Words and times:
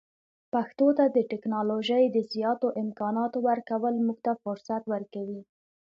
پښتو 0.53 0.87
ته 0.97 1.05
د 1.15 1.17
ټکنالوژۍ 1.31 2.03
د 2.11 2.17
زیاتو 2.33 2.67
امکاناتو 2.83 3.37
ورکول 3.49 3.95
موږ 4.05 4.19
ته 4.25 4.31
فرصت 4.43 4.83
ورکوي. 4.93 5.41